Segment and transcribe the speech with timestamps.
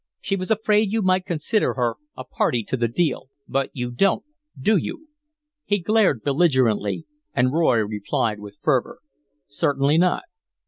[0.19, 4.25] She was afraid you might consider her a party to the deal, but you don't,
[4.59, 5.09] do you?"
[5.63, 8.97] He glared belligerently, and Roy replied, with fervor:
[9.47, 10.23] "Certainly not.